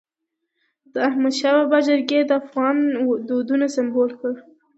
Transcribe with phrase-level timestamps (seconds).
[0.93, 2.77] د احمدشاه بابا جرګي د افغان
[3.27, 4.33] دودونو سمبول وي.